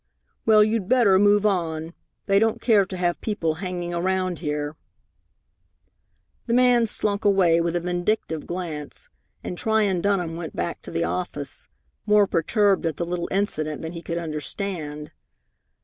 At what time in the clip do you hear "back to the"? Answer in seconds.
10.55-11.03